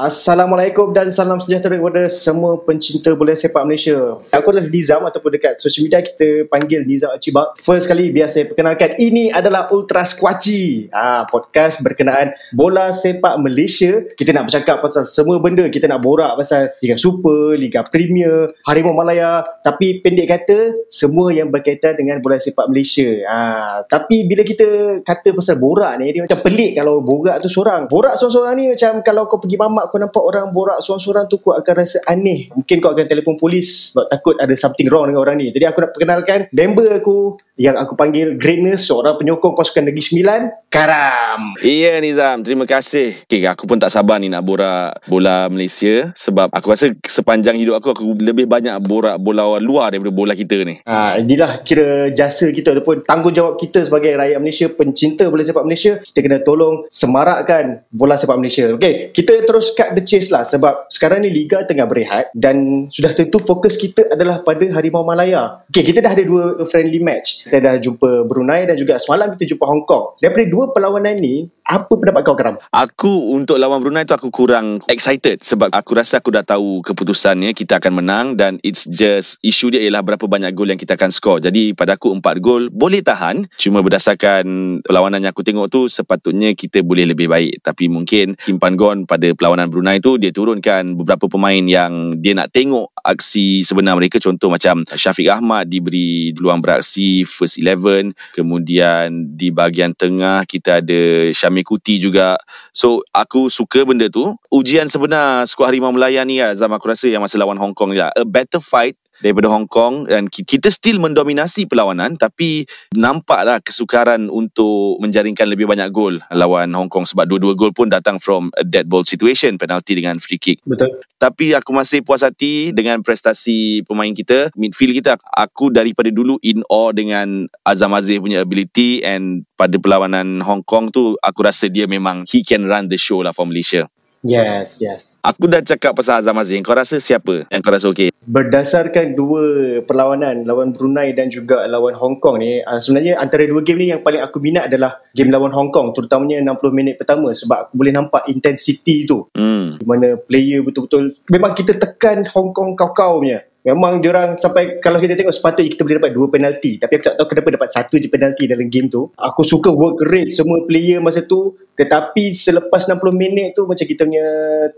Assalamualaikum 0.00 0.96
dan 0.96 1.12
salam 1.12 1.44
sejahtera 1.44 1.76
kepada 1.76 2.08
semua 2.08 2.56
pencinta 2.56 3.12
bola 3.12 3.36
sepak 3.36 3.68
Malaysia. 3.68 4.16
Aku 4.32 4.48
adalah 4.48 4.64
Nizam 4.64 5.04
ataupun 5.04 5.36
dekat 5.36 5.60
social 5.60 5.84
media 5.84 6.00
kita 6.00 6.48
panggil 6.48 6.88
Nizam 6.88 7.12
Acibak. 7.12 7.60
First 7.60 7.84
kali 7.84 8.08
biar 8.08 8.32
saya 8.32 8.48
perkenalkan, 8.48 8.96
ini 8.96 9.28
adalah 9.28 9.68
Ultra 9.68 10.08
Squatchy. 10.08 10.88
Ah, 10.88 11.28
podcast 11.28 11.84
berkenaan 11.84 12.32
bola 12.56 12.96
sepak 12.96 13.36
Malaysia. 13.44 14.08
Kita 14.16 14.32
nak 14.32 14.48
bercakap 14.48 14.80
pasal 14.80 15.04
semua 15.04 15.36
benda. 15.36 15.68
Kita 15.68 15.84
nak 15.84 16.00
borak 16.00 16.32
pasal 16.32 16.72
Liga 16.80 16.96
Super, 16.96 17.60
Liga 17.60 17.84
Premier, 17.84 18.56
Harimau 18.64 18.96
Malaya. 18.96 19.44
Tapi 19.60 20.00
pendek 20.00 20.32
kata, 20.32 20.80
semua 20.88 21.28
yang 21.28 21.52
berkaitan 21.52 22.00
dengan 22.00 22.24
bola 22.24 22.40
sepak 22.40 22.72
Malaysia. 22.72 23.20
Ah, 23.28 23.84
tapi 23.84 24.24
bila 24.24 24.48
kita 24.48 25.04
kata 25.04 25.36
pasal 25.36 25.60
borak 25.60 25.92
ni, 26.00 26.08
dia 26.08 26.24
macam 26.24 26.40
pelik 26.40 26.72
kalau 26.80 27.04
borak 27.04 27.36
tu 27.44 27.52
seorang. 27.52 27.84
Borak 27.84 28.16
seorang-seorang 28.16 28.54
ni 28.56 28.64
macam 28.72 29.04
kalau 29.04 29.28
kau 29.28 29.36
pergi 29.36 29.60
mamak 29.60 29.89
kau 29.90 29.98
nampak 29.98 30.22
orang 30.22 30.54
borak 30.54 30.78
seorang-seorang 30.78 31.26
tu 31.26 31.42
kau 31.42 31.50
akan 31.50 31.74
rasa 31.74 31.98
aneh. 32.06 32.46
Mungkin 32.54 32.78
kau 32.78 32.94
akan 32.94 33.10
telefon 33.10 33.34
polis 33.34 33.90
sebab 33.90 34.06
takut 34.06 34.34
ada 34.38 34.54
something 34.54 34.86
wrong 34.86 35.10
dengan 35.10 35.26
orang 35.26 35.42
ni. 35.42 35.50
Jadi 35.50 35.66
aku 35.66 35.82
nak 35.82 35.90
perkenalkan 35.90 36.46
member 36.54 37.02
aku 37.02 37.34
yang 37.60 37.76
aku 37.76 37.92
panggil 37.92 38.40
Greatness, 38.40 38.88
seorang 38.88 39.20
penyokong 39.20 39.52
pasukan 39.52 39.92
Negeri 39.92 40.00
Sembilan, 40.00 40.40
Karam. 40.72 41.60
Iya 41.60 42.00
Nizam, 42.00 42.40
terima 42.40 42.64
kasih. 42.64 43.20
Okay, 43.28 43.44
aku 43.44 43.68
pun 43.68 43.76
tak 43.76 43.92
sabar 43.92 44.16
ni 44.16 44.32
nak 44.32 44.46
borak 44.48 44.96
bola 45.04 45.44
Malaysia 45.52 46.08
sebab 46.16 46.48
aku 46.56 46.72
rasa 46.72 46.88
sepanjang 47.04 47.60
hidup 47.60 47.76
aku 47.76 47.92
aku 47.92 48.04
lebih 48.16 48.48
banyak 48.48 48.72
borak 48.80 49.20
bola 49.20 49.60
luar 49.60 49.92
daripada 49.92 50.08
bola 50.08 50.32
kita 50.32 50.56
ni. 50.64 50.80
Ha, 50.88 51.20
inilah 51.20 51.60
kira 51.60 52.08
jasa 52.16 52.48
kita 52.48 52.72
ataupun 52.72 53.04
tanggungjawab 53.04 53.60
kita 53.60 53.84
sebagai 53.84 54.16
rakyat 54.16 54.40
Malaysia, 54.40 54.66
pencinta 54.72 55.28
bola 55.28 55.44
sepak 55.44 55.64
Malaysia. 55.68 56.00
Kita 56.00 56.18
kena 56.24 56.40
tolong 56.40 56.88
semarakkan 56.88 57.84
bola 57.92 58.16
sepak 58.16 58.40
Malaysia. 58.40 58.72
Okey, 58.72 59.12
kita 59.12 59.36
terus 59.44 59.76
cut 59.80 59.96
the 59.96 60.04
chase 60.04 60.28
lah 60.28 60.44
sebab 60.44 60.84
sekarang 60.92 61.24
ni 61.24 61.32
Liga 61.32 61.64
tengah 61.64 61.88
berehat 61.88 62.28
dan 62.36 62.86
sudah 62.92 63.16
tentu 63.16 63.40
fokus 63.40 63.80
kita 63.80 64.12
adalah 64.12 64.44
pada 64.44 64.68
Harimau 64.76 65.00
Malaya. 65.00 65.64
Okay, 65.72 65.88
kita 65.88 66.04
dah 66.04 66.12
ada 66.12 66.20
dua 66.20 66.68
friendly 66.68 67.00
match. 67.00 67.48
Kita 67.48 67.64
dah 67.64 67.80
jumpa 67.80 68.28
Brunei 68.28 68.68
dan 68.68 68.76
juga 68.76 69.00
semalam 69.00 69.32
kita 69.32 69.56
jumpa 69.56 69.64
Hong 69.64 69.88
Kong. 69.88 70.20
Daripada 70.20 70.44
dua 70.52 70.68
perlawanan 70.76 71.16
ni, 71.16 71.48
apa 71.64 71.96
pendapat 71.96 72.20
kau 72.26 72.36
Karam? 72.36 72.60
Aku 72.76 73.32
untuk 73.32 73.56
lawan 73.56 73.80
Brunei 73.80 74.04
tu 74.04 74.12
aku 74.12 74.28
kurang 74.28 74.84
excited 74.90 75.40
sebab 75.40 75.72
aku 75.72 75.96
rasa 75.96 76.20
aku 76.20 76.34
dah 76.34 76.44
tahu 76.44 76.84
keputusannya 76.84 77.56
kita 77.56 77.80
akan 77.80 78.04
menang 78.04 78.26
dan 78.36 78.60
it's 78.60 78.84
just 78.84 79.40
isu 79.40 79.72
dia 79.72 79.80
ialah 79.86 80.04
berapa 80.04 80.26
banyak 80.26 80.52
gol 80.52 80.68
yang 80.68 80.76
kita 80.76 80.98
akan 81.00 81.08
score. 81.08 81.40
Jadi 81.40 81.72
pada 81.72 81.96
aku 81.96 82.12
empat 82.12 82.42
gol 82.42 82.68
boleh 82.68 83.00
tahan. 83.00 83.48
Cuma 83.56 83.80
berdasarkan 83.80 84.44
perlawanan 84.84 85.24
yang 85.24 85.32
aku 85.32 85.46
tengok 85.46 85.70
tu 85.72 85.86
sepatutnya 85.86 86.52
kita 86.58 86.82
boleh 86.82 87.08
lebih 87.08 87.30
baik. 87.30 87.62
Tapi 87.62 87.86
mungkin 87.86 88.34
Kim 88.42 88.58
Pan 88.58 88.74
Gon 88.74 89.06
pada 89.06 89.30
perlawanan 89.30 89.69
Brunei 89.70 90.02
tu 90.02 90.18
dia 90.18 90.34
turunkan 90.34 90.98
beberapa 90.98 91.30
pemain 91.30 91.62
yang 91.62 92.18
dia 92.18 92.34
nak 92.34 92.50
tengok 92.50 92.90
aksi 93.06 93.62
sebenar 93.62 93.94
mereka. 93.94 94.18
Contoh 94.18 94.50
macam 94.50 94.82
Syafiq 94.84 95.30
Ahmad 95.30 95.70
diberi 95.70 96.34
peluang 96.34 96.58
beraksi 96.58 97.22
first 97.22 97.62
11 97.62 98.12
kemudian 98.34 99.30
di 99.38 99.54
bahagian 99.54 99.94
tengah 99.94 100.42
kita 100.44 100.82
ada 100.82 101.30
Syamil 101.30 101.62
Kuti 101.62 102.02
juga. 102.02 102.34
So 102.74 103.06
aku 103.14 103.46
suka 103.46 103.86
benda 103.86 104.10
tu. 104.10 104.34
Ujian 104.50 104.90
sebenar 104.90 105.46
skuad 105.46 105.70
Harimau 105.70 105.94
Melaya 105.94 106.26
ni 106.26 106.42
lah 106.42 106.50
Zam 106.58 106.74
aku 106.74 106.90
rasa 106.90 107.06
yang 107.06 107.22
masa 107.22 107.38
lawan 107.38 107.54
Hong 107.54 107.72
Kong 107.78 107.94
je 107.94 108.02
a 108.02 108.24
better 108.26 108.58
fight 108.58 108.98
daripada 109.20 109.48
Hong 109.52 109.68
Kong 109.68 110.08
dan 110.08 110.26
kita 110.28 110.72
still 110.72 111.00
mendominasi 111.00 111.68
perlawanan 111.68 112.16
tapi 112.16 112.64
nampaklah 112.96 113.60
kesukaran 113.60 114.28
untuk 114.32 114.98
menjaringkan 115.00 115.46
lebih 115.46 115.68
banyak 115.68 115.88
gol 115.92 116.18
lawan 116.32 116.72
Hong 116.72 116.88
Kong 116.88 117.04
sebab 117.06 117.28
dua-dua 117.28 117.54
gol 117.56 117.72
pun 117.72 117.88
datang 117.92 118.18
from 118.20 118.52
a 118.56 118.64
dead 118.64 118.88
ball 118.88 119.04
situation 119.04 119.60
penalti 119.60 119.96
dengan 119.96 120.18
free 120.18 120.40
kick. 120.40 120.64
Betul. 120.64 121.00
Tapi 121.20 121.52
aku 121.52 121.70
masih 121.76 122.00
puas 122.00 122.24
hati 122.24 122.72
dengan 122.72 123.04
prestasi 123.04 123.84
pemain 123.84 124.10
kita. 124.10 124.48
Midfield 124.56 124.96
kita 124.96 125.20
aku 125.36 125.68
daripada 125.68 126.08
dulu 126.08 126.40
in 126.40 126.64
awe 126.72 126.96
dengan 126.96 127.44
Azam 127.62 127.92
Aziz 127.92 128.18
punya 128.18 128.40
ability 128.40 129.04
and 129.04 129.44
pada 129.54 129.76
perlawanan 129.76 130.40
Hong 130.40 130.64
Kong 130.64 130.88
tu 130.88 131.14
aku 131.20 131.44
rasa 131.44 131.68
dia 131.68 131.84
memang 131.84 132.24
he 132.24 132.40
can 132.40 132.64
run 132.64 132.88
the 132.88 132.96
show 132.96 133.20
lah 133.20 133.36
for 133.36 133.44
Malaysia. 133.44 133.86
Yes, 134.20 134.84
yes. 134.84 135.16
Aku 135.24 135.48
dah 135.48 135.64
cakap 135.64 135.96
pasal 135.96 136.20
Azam 136.20 136.36
Aziz. 136.36 136.60
Kau 136.60 136.76
rasa 136.76 137.00
siapa 137.00 137.48
yang 137.48 137.60
kau 137.64 137.72
rasa 137.72 137.88
okey? 137.88 138.12
Berdasarkan 138.28 139.16
dua 139.16 139.42
perlawanan 139.88 140.44
lawan 140.44 140.76
Brunei 140.76 141.16
dan 141.16 141.32
juga 141.32 141.64
lawan 141.64 141.96
Hong 141.96 142.20
Kong 142.20 142.36
ni, 142.44 142.60
uh, 142.60 142.78
sebenarnya 142.84 143.16
antara 143.16 143.48
dua 143.48 143.64
game 143.64 143.80
ni 143.80 143.86
yang 143.96 144.04
paling 144.04 144.20
aku 144.20 144.36
minat 144.38 144.68
adalah 144.68 145.00
game 145.16 145.32
lawan 145.32 145.56
Hong 145.56 145.72
Kong, 145.72 145.96
terutamanya 145.96 146.44
60 146.44 146.68
minit 146.76 146.94
pertama 147.00 147.32
sebab 147.32 147.68
aku 147.68 147.72
boleh 147.80 147.92
nampak 147.96 148.28
intensity 148.28 149.08
tu. 149.08 149.24
Hmm. 149.32 149.80
Di 149.80 149.86
mana 149.88 150.20
player 150.20 150.60
betul-betul 150.60 151.16
memang 151.32 151.56
kita 151.56 151.80
tekan 151.80 152.28
Hong 152.28 152.52
Kong 152.52 152.76
kau-kau 152.76 153.24
punya. 153.24 153.40
Memang 153.60 154.00
diorang 154.00 154.40
sampai 154.40 154.80
kalau 154.80 154.96
kita 154.96 155.12
tengok 155.20 155.36
sepatutnya 155.36 155.68
kita 155.68 155.84
boleh 155.84 155.96
dapat 156.00 156.12
dua 156.16 156.26
penalti 156.32 156.80
tapi 156.80 156.96
aku 156.96 157.04
tak 157.12 157.14
tahu 157.20 157.26
kenapa 157.28 157.48
dapat 157.60 157.68
satu 157.68 157.94
je 158.00 158.08
penalti 158.08 158.48
dalam 158.48 158.72
game 158.72 158.88
tu. 158.88 159.12
Aku 159.20 159.44
suka 159.44 159.68
work 159.68 160.00
rate 160.08 160.32
semua 160.32 160.64
player 160.64 160.96
masa 161.04 161.20
tu 161.20 161.60
tetapi 161.76 162.32
selepas 162.32 162.88
60 162.88 163.00
minit 163.12 163.52
tu 163.52 163.68
macam 163.68 163.84
kita 163.84 164.08
punya 164.08 164.26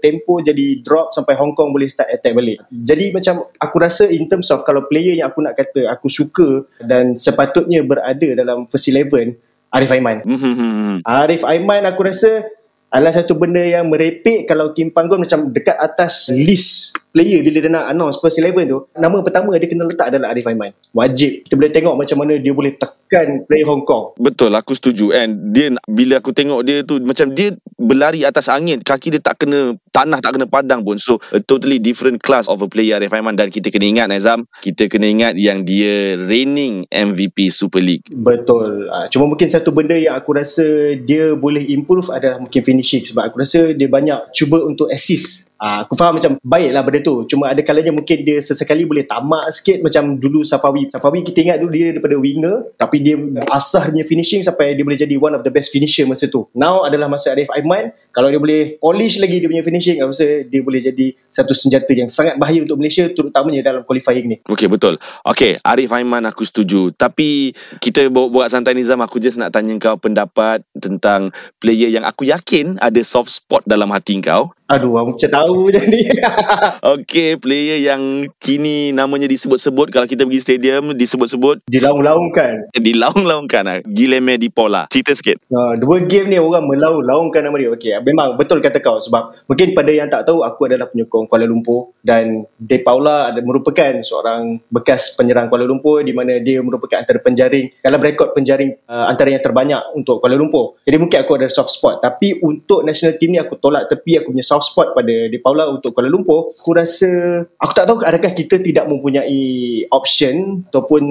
tempo 0.03 0.43
jadi 0.43 0.83
drop 0.83 1.15
sampai 1.15 1.35
Hong 1.39 1.55
Kong 1.55 1.71
boleh 1.71 1.87
start 1.87 2.11
attack 2.11 2.35
balik. 2.35 2.59
Jadi 2.71 3.15
macam 3.15 3.47
aku 3.55 3.77
rasa 3.79 4.11
in 4.11 4.27
terms 4.27 4.51
of 4.51 4.67
kalau 4.67 4.87
player 4.91 5.15
yang 5.15 5.31
aku 5.31 5.43
nak 5.43 5.55
kata 5.55 5.87
aku 5.87 6.11
suka 6.11 6.67
dan 6.83 7.15
sepatutnya 7.15 7.87
berada 7.87 8.29
dalam 8.35 8.67
first 8.67 8.91
11 8.91 9.39
Arif 9.73 9.91
Aiman. 9.95 10.21
Hmm. 10.27 11.01
Arif 11.07 11.47
Aiman 11.47 11.87
aku 11.87 12.03
rasa 12.05 12.45
adalah 12.93 13.17
satu 13.17 13.41
benda 13.41 13.65
yang 13.65 13.89
merepek 13.89 14.45
kalau 14.45 14.77
Kim 14.77 14.93
Panggon 14.93 15.25
macam 15.25 15.49
dekat 15.49 15.81
atas 15.81 16.29
list 16.29 16.93
player 17.13 17.41
bila 17.41 17.59
dia 17.61 17.73
nak 17.73 17.89
announce 17.89 18.21
first 18.21 18.37
11 18.37 18.69
tu. 18.69 18.85
Nama 18.93 19.17
pertama 19.25 19.57
dia 19.57 19.65
kena 19.65 19.89
letak 19.89 20.13
adalah 20.13 20.33
Arif 20.33 20.45
Aiman. 20.45 20.77
Wajib. 20.93 21.49
Kita 21.49 21.57
boleh 21.57 21.73
tengok 21.73 21.95
macam 21.97 22.17
mana 22.21 22.37
dia 22.37 22.53
boleh 22.53 22.77
tekan 22.77 23.49
player 23.49 23.65
Hong 23.65 23.89
Kong. 23.89 24.17
Betul 24.21 24.53
aku 24.53 24.77
setuju. 24.77 25.17
And 25.17 25.57
dia 25.57 25.73
bila 25.89 26.21
aku 26.21 26.37
tengok 26.37 26.61
dia 26.69 26.85
tu 26.85 27.01
macam 27.01 27.33
dia 27.33 27.57
berlari 27.83 28.23
atas 28.23 28.47
angin 28.47 28.81
kaki 28.81 29.19
dia 29.19 29.23
tak 29.23 29.43
kena 29.45 29.77
tanah 29.93 30.23
tak 30.23 30.39
kena 30.39 30.47
padang 30.49 30.87
pun. 30.87 30.97
So 30.97 31.19
a 31.35 31.43
totally 31.43 31.83
different 31.83 32.23
class 32.25 32.49
of 32.49 32.63
a 32.63 32.69
player 32.71 32.97
Arif 32.97 33.13
Aiman. 33.13 33.37
Dan 33.37 33.53
kita 33.53 33.69
kena 33.69 33.87
ingat 33.91 34.09
Azam 34.15 34.49
kita 34.65 34.89
kena 34.89 35.11
ingat 35.11 35.35
yang 35.37 35.67
dia 35.67 36.17
reigning 36.17 36.89
MVP 36.89 37.53
Super 37.53 37.85
League. 37.85 38.07
Betul. 38.09 38.89
Ah, 38.89 39.11
cuma 39.13 39.29
mungkin 39.29 39.51
satu 39.51 39.75
benda 39.75 39.99
yang 39.99 40.17
aku 40.17 40.33
rasa 40.33 40.97
dia 40.97 41.37
boleh 41.37 41.63
improve 41.69 42.09
adalah 42.09 42.41
mungkin 42.41 42.63
finishing. 42.65 43.05
Sebab 43.05 43.29
aku 43.29 43.43
rasa 43.45 43.77
dia 43.77 43.89
banyak 43.91 44.33
cuba 44.33 44.65
untuk 44.65 44.89
assist 44.89 45.52
Ah, 45.63 45.87
aku 45.87 45.95
faham 45.95 46.19
macam 46.19 46.35
baiklah 46.43 46.83
benda 46.83 47.01
tu. 47.07 47.23
Cuma 47.31 47.55
ada 47.55 47.63
kalanya 47.63 47.95
mungkin 47.95 48.27
dia 48.27 48.43
sesekali 48.43 48.83
boleh 48.83 49.07
tamak 49.07 49.47
sikit 49.55 49.79
macam 49.79 50.19
dulu 50.19 50.43
Safawi. 50.43 50.91
Safawi 50.91 51.23
kita 51.23 51.39
ingat 51.39 51.63
dulu 51.63 51.71
dia 51.71 51.95
daripada 51.95 52.19
winger 52.19 52.75
tapi 52.75 52.99
dia 52.99 53.15
asah 53.47 53.87
dia 53.87 54.03
punya 54.03 54.07
finishing 54.11 54.43
sampai 54.43 54.75
dia 54.75 54.83
boleh 54.83 54.99
jadi 54.99 55.15
one 55.15 55.39
of 55.39 55.47
the 55.47 55.55
best 55.55 55.71
finisher 55.71 56.03
masa 56.03 56.27
tu. 56.27 56.51
Now 56.51 56.83
adalah 56.83 57.07
masa 57.07 57.31
Arif 57.31 57.47
Aiman 57.55 57.95
kalau 58.13 58.29
dia 58.29 58.41
boleh 58.41 58.63
polish 58.79 59.19
lagi 59.19 59.41
dia 59.41 59.49
punya 59.49 59.65
finishing 59.65 59.99
aku 59.99 60.13
rasa 60.13 60.45
dia 60.47 60.61
boleh 60.61 60.81
jadi 60.85 61.07
satu 61.33 61.57
senjata 61.57 61.91
yang 61.97 62.13
sangat 62.13 62.37
bahaya 62.37 62.61
untuk 62.61 62.77
Malaysia 62.77 63.09
terutamanya 63.11 63.65
dalam 63.65 63.83
qualifying 63.83 64.29
ni 64.29 64.37
Okey 64.49 64.69
betul. 64.69 65.01
Okey, 65.25 65.57
Arif 65.65 65.89
Aiman 65.91 66.29
aku 66.29 66.45
setuju. 66.45 66.93
Tapi 66.93 67.57
kita 67.81 68.13
buat 68.13 68.53
santai 68.53 68.77
Nizam 68.77 69.01
aku 69.01 69.17
just 69.17 69.41
nak 69.41 69.57
tanya 69.57 69.73
kau 69.81 69.97
pendapat 69.97 70.61
tentang 70.77 71.33
player 71.57 71.89
yang 71.89 72.05
aku 72.05 72.29
yakin 72.29 72.77
ada 72.85 73.01
soft 73.01 73.33
spot 73.33 73.65
dalam 73.65 73.89
hati 73.89 74.21
kau. 74.21 74.53
aduh 74.73 74.97
aku 74.97 75.21
macam 75.21 75.31
tahu 75.37 75.57
je 75.69 75.81
ni 75.85 76.01
Okey, 76.97 77.37
player 77.37 77.77
yang 77.77 78.25
kini 78.41 78.89
namanya 78.89 79.29
disebut-sebut 79.29 79.93
kalau 79.93 80.09
kita 80.09 80.25
pergi 80.25 80.41
stadium 80.41 80.97
disebut-sebut 80.97 81.61
dilaung-laungkan 81.69 82.73
dilaung-laungkan 82.81 83.65
ah. 83.69 83.79
Guilherme 83.85 84.41
Di 84.41 84.49
Paula. 84.49 84.89
Cerita 84.89 85.13
sikit. 85.13 85.45
Uh, 85.53 85.77
dua 85.77 86.01
game 86.09 86.33
ni 86.33 86.41
orang 86.41 86.65
melaung-laungkan 86.65 87.45
nama 87.45 87.57
dia. 87.61 87.71
Okey, 87.77 87.93
memang 88.05 88.37
betul 88.37 88.61
kata 88.61 88.83
kau 88.83 89.01
sebab 89.01 89.47
mungkin 89.49 89.73
pada 89.73 89.91
yang 89.91 90.11
tak 90.11 90.29
tahu 90.29 90.45
aku 90.45 90.69
adalah 90.69 90.91
penyokong 90.91 91.27
Kuala 91.31 91.47
Lumpur 91.49 91.95
dan 92.05 92.45
De 92.59 92.79
Paula 92.83 93.31
ada 93.31 93.41
merupakan 93.41 94.03
seorang 94.03 94.61
bekas 94.69 95.15
penyerang 95.15 95.49
Kuala 95.49 95.65
Lumpur 95.65 96.03
di 96.05 96.13
mana 96.13 96.43
dia 96.43 96.61
merupakan 96.61 97.01
antara 97.01 97.23
penjaring 97.23 97.81
dalam 97.81 98.01
rekod 98.03 98.35
penjaring 98.35 98.75
uh, 98.91 99.07
antara 99.09 99.33
yang 99.33 99.43
terbanyak 99.43 99.81
untuk 99.97 100.21
Kuala 100.21 100.37
Lumpur. 100.37 100.79
Jadi 100.85 100.97
mungkin 100.99 101.19
aku 101.23 101.39
ada 101.39 101.49
soft 101.49 101.73
spot 101.73 102.03
tapi 102.03 102.39
untuk 102.43 102.85
national 102.85 103.17
team 103.17 103.35
ni 103.35 103.41
aku 103.41 103.57
tolak 103.57 103.89
tepi 103.89 104.21
aku 104.21 104.35
punya 104.35 104.45
soft 104.45 104.69
spot 104.75 104.93
pada 104.93 105.31
De 105.31 105.39
Paula 105.41 105.71
untuk 105.71 105.95
Kuala 105.95 106.11
Lumpur. 106.11 106.53
Aku 106.53 106.75
rasa 106.75 107.43
aku 107.47 107.73
tak 107.73 107.87
tahu 107.89 108.03
adakah 108.03 108.33
kita 108.35 108.61
tidak 108.61 108.85
mempunyai 108.91 109.87
option 109.89 110.67
ataupun 110.69 111.03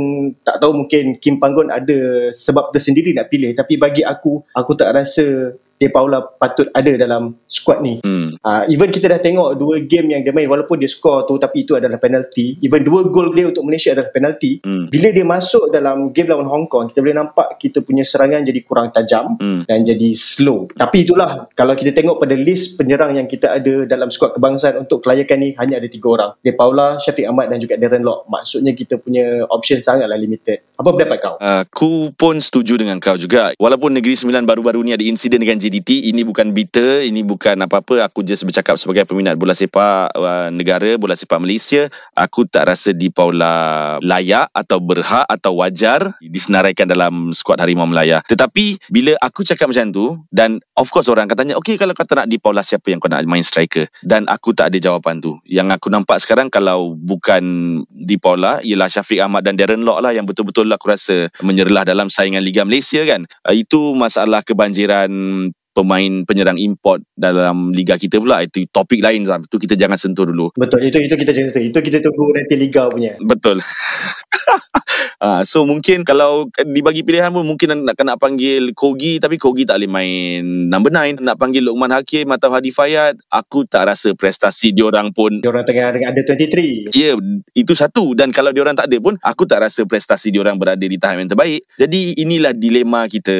tak 0.43 0.59
tahu 0.59 0.85
mungkin 0.85 1.17
Kim 1.17 1.39
Panggon 1.39 1.71
ada 1.71 2.31
sebab 2.35 2.73
tersendiri 2.75 3.13
nak 3.15 3.31
pilih 3.31 3.53
tapi 3.55 3.77
bagi 3.77 4.01
aku 4.01 4.43
aku 4.51 4.71
tak 4.75 4.91
rasa 4.91 5.55
De 5.81 5.89
Paula 5.89 6.21
patut 6.37 6.69
ada 6.77 6.93
dalam 6.93 7.33
squad 7.49 7.81
ni. 7.81 7.97
Hmm. 8.05 8.37
Uh, 8.45 8.69
even 8.69 8.93
kita 8.93 9.09
dah 9.09 9.17
tengok 9.17 9.57
dua 9.57 9.81
game 9.81 10.13
yang 10.13 10.21
dia 10.21 10.29
main 10.29 10.45
walaupun 10.45 10.77
dia 10.77 10.85
score 10.85 11.25
tu 11.25 11.41
tapi 11.41 11.65
itu 11.65 11.73
adalah 11.73 11.97
penalty. 11.97 12.61
Even 12.61 12.85
dua 12.85 13.09
gol 13.09 13.33
dia 13.33 13.49
untuk 13.49 13.65
Malaysia 13.65 13.97
adalah 13.97 14.13
penalty. 14.13 14.61
Hmm. 14.61 14.93
Bila 14.93 15.09
dia 15.09 15.25
masuk 15.25 15.73
dalam 15.73 16.13
game 16.13 16.29
lawan 16.29 16.45
Hong 16.45 16.69
Kong, 16.69 16.93
kita 16.93 17.01
boleh 17.01 17.17
nampak 17.17 17.57
kita 17.57 17.81
punya 17.81 18.05
serangan 18.05 18.45
jadi 18.45 18.61
kurang 18.61 18.93
tajam 18.93 19.33
Hmm. 19.41 19.65
dan 19.65 19.81
jadi 19.81 20.13
slow. 20.13 20.69
Tapi 20.77 21.07
itulah 21.07 21.49
kalau 21.57 21.73
kita 21.73 21.95
tengok 21.97 22.21
pada 22.21 22.37
list 22.37 22.77
penyerang 22.77 23.17
yang 23.17 23.25
kita 23.25 23.57
ada 23.57 23.89
dalam 23.89 24.13
skuad 24.13 24.37
kebangsaan 24.37 24.85
untuk 24.85 25.01
kelayakan 25.01 25.37
ni 25.41 25.49
hanya 25.57 25.81
ada 25.81 25.89
tiga 25.89 26.07
orang. 26.13 26.31
De 26.45 26.53
Paula, 26.53 27.01
Syafiq 27.01 27.25
Ahmad 27.25 27.49
dan 27.49 27.57
juga 27.57 27.79
Darren 27.79 28.05
Lock. 28.05 28.29
Maksudnya 28.29 28.77
kita 28.77 29.01
punya 29.01 29.47
option 29.49 29.81
sangatlah 29.81 30.19
limited. 30.19 30.61
Apa 30.77 30.93
pendapat 30.93 31.17
kau? 31.21 31.35
Aku 31.41 32.13
pun 32.13 32.37
setuju 32.37 32.77
dengan 32.77 33.01
kau 33.01 33.17
juga. 33.17 33.53
Walaupun 33.57 33.93
Negeri 33.93 34.17
Sembilan 34.17 34.45
baru-baru 34.45 34.81
ni 34.85 34.91
ada 34.93 35.05
insiden 35.05 35.41
dengan 35.41 35.61
JDT, 35.71 36.11
ini 36.11 36.27
bukan 36.27 36.51
bitter, 36.51 37.07
ini 37.07 37.23
bukan 37.23 37.55
apa-apa. 37.63 38.03
Aku 38.11 38.27
just 38.27 38.43
bercakap 38.43 38.75
sebagai 38.75 39.07
peminat 39.07 39.39
bola 39.39 39.55
sepak 39.55 40.11
uh, 40.11 40.51
negara, 40.51 40.99
bola 40.99 41.15
sepak 41.15 41.39
Malaysia. 41.39 41.87
Aku 42.11 42.43
tak 42.43 42.67
rasa 42.67 42.91
di 42.91 43.07
Paula 43.07 43.95
layak 44.03 44.51
atau 44.51 44.83
berhak 44.83 45.23
atau 45.31 45.63
wajar 45.63 46.11
disenaraikan 46.19 46.91
dalam 46.91 47.31
skuad 47.31 47.63
Harimau 47.63 47.87
Melaya. 47.87 48.19
Tetapi 48.27 48.91
bila 48.91 49.15
aku 49.23 49.47
cakap 49.47 49.71
macam 49.71 49.95
tu 49.95 50.19
dan 50.27 50.59
of 50.75 50.91
course 50.91 51.07
orang 51.07 51.31
akan 51.31 51.47
tanya, 51.47 51.55
okay 51.55 51.79
kalau 51.79 51.95
kau 51.95 52.03
tak 52.03 52.19
nak 52.19 52.27
di 52.27 52.35
Paula 52.35 52.67
siapa 52.67 52.91
yang 52.91 52.99
kau 52.99 53.07
nak 53.07 53.23
main 53.23 53.45
striker? 53.47 53.87
Dan 54.03 54.27
aku 54.27 54.51
tak 54.51 54.75
ada 54.75 54.77
jawapan 54.83 55.23
tu. 55.23 55.39
Yang 55.47 55.79
aku 55.79 55.87
nampak 55.87 56.19
sekarang 56.19 56.51
kalau 56.51 56.99
bukan 56.99 57.43
di 57.87 58.19
Paula 58.19 58.59
ialah 58.59 58.91
Syafiq 58.91 59.23
Ahmad 59.23 59.47
dan 59.47 59.55
Darren 59.55 59.87
Lock 59.87 60.03
lah 60.03 60.11
yang 60.11 60.27
betul-betul 60.27 60.67
aku 60.67 60.91
rasa 60.91 61.31
menyerlah 61.39 61.87
dalam 61.87 62.11
saingan 62.11 62.43
Liga 62.43 62.67
Malaysia 62.67 62.99
kan. 63.07 63.23
Uh, 63.47 63.55
itu 63.55 63.95
masalah 63.95 64.43
kebanjiran 64.43 65.07
pemain 65.71 66.23
penyerang 66.27 66.59
import 66.59 66.99
dalam 67.15 67.71
liga 67.71 67.95
kita 67.95 68.19
pula 68.19 68.43
itu 68.43 68.67
topik 68.69 68.99
lain 68.99 69.23
Zam 69.23 69.43
itu 69.43 69.57
kita 69.57 69.75
jangan 69.79 69.97
sentuh 69.97 70.27
dulu 70.27 70.51
Betul, 70.55 70.87
itu 70.87 70.97
itu 70.99 71.15
kita 71.15 71.31
jangan 71.31 71.51
itu 71.61 71.79
kita 71.79 71.97
tunggu 72.03 72.35
nanti 72.35 72.55
liga 72.59 72.91
punya. 72.91 73.15
betul 73.23 73.59
Ah, 75.21 75.45
so 75.45 75.69
mungkin 75.69 76.01
kalau 76.01 76.49
dibagi 76.65 77.05
pilihan 77.05 77.29
pun 77.29 77.45
mungkin 77.45 77.85
nak 77.85 77.93
nak 77.93 78.17
panggil 78.17 78.73
Kogi 78.73 79.21
tapi 79.21 79.37
Kogi 79.37 79.69
tak 79.69 79.77
boleh 79.77 79.91
main 79.93 80.41
number 80.65 80.89
9 80.89 81.21
nak 81.21 81.37
panggil 81.37 81.61
Luqman 81.61 81.93
Hakim 81.93 82.25
atau 82.33 82.49
Hadi 82.49 82.73
Fayad 82.73 83.21
aku 83.29 83.61
tak 83.69 83.85
rasa 83.85 84.17
prestasi 84.17 84.73
diorang 84.73 85.13
pun 85.13 85.37
Dia 85.45 85.53
orang 85.53 85.61
tengah 85.61 85.93
ada 85.93 86.21
23. 86.25 86.97
Ya, 86.97 87.13
itu 87.53 87.73
satu. 87.77 88.17
Dan 88.17 88.33
kalau 88.33 88.49
diorang 88.49 88.73
tak 88.73 88.89
ada 88.89 88.97
pun, 88.97 89.15
aku 89.21 89.43
tak 89.45 89.63
rasa 89.65 89.85
prestasi 89.85 90.33
diorang 90.33 90.57
berada 90.57 90.81
di 90.81 90.97
tahap 90.97 91.21
yang 91.21 91.29
terbaik. 91.31 91.61
Jadi 91.77 92.17
inilah 92.17 92.53
dilema 92.57 93.05
kita. 93.05 93.37